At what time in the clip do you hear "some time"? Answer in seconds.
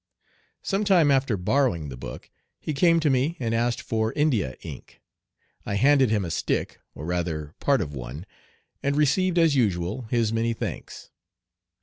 0.63-1.11